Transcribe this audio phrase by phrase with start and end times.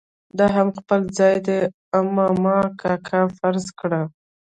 [0.37, 1.59] دا هم خپل ځای دی
[1.95, 2.03] او
[2.43, 4.01] ما کاکا فرض کړه.